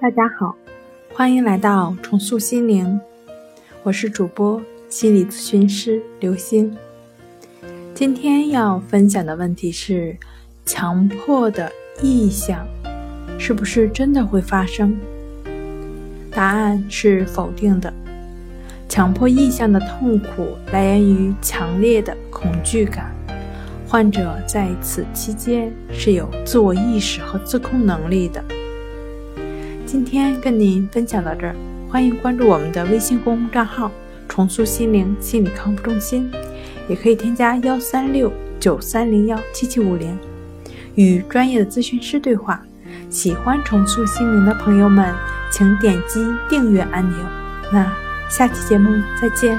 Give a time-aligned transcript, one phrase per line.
[0.00, 0.54] 大家好，
[1.12, 3.00] 欢迎来到重塑心灵，
[3.82, 6.72] 我是主播心理咨询师刘星。
[7.94, 10.16] 今天要分享的问题是：
[10.64, 11.68] 强迫的
[12.00, 12.64] 意向
[13.40, 14.96] 是不是真的会发生？
[16.30, 17.92] 答案是否定的。
[18.88, 23.12] 强迫意向的痛苦来源于强烈的恐惧感，
[23.88, 28.44] 患者在此期间是有自我意识和自控能力的。
[29.90, 31.56] 今天跟您分享到这儿，
[31.88, 33.90] 欢迎关注我们的微信公众账号
[34.28, 36.30] “重塑心灵心理康复中心”，
[36.90, 38.30] 也可以添加幺三六
[38.60, 40.14] 九三零幺七七五零，
[40.94, 42.62] 与专业的咨询师对话。
[43.08, 45.14] 喜欢重塑心灵的朋友们，
[45.50, 47.18] 请点击订阅按钮。
[47.72, 47.90] 那
[48.28, 49.58] 下期节目再见。